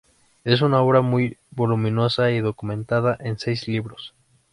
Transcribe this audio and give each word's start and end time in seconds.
Es 0.43 0.61
una 0.63 0.81
obra 0.81 1.01
muy 1.01 1.37
voluminosa 1.51 2.31
y 2.31 2.39
documentada, 2.39 3.15
en 3.19 3.37
seis 3.37 3.67
libros. 3.67 4.15